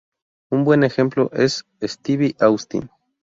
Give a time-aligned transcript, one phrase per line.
[0.49, 2.89] Un buen ejemplo es Steve Austin.